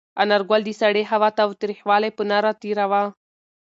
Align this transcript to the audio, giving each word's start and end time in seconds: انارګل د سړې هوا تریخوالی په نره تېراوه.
انارګل 0.21 0.61
د 0.65 0.69
سړې 0.81 1.03
هوا 1.11 1.29
تریخوالی 1.61 2.09
په 2.17 2.23
نره 2.29 2.51
تېراوه. 2.61 3.03